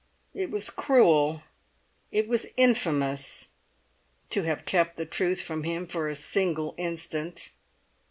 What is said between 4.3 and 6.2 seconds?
to have kept the truth from him for a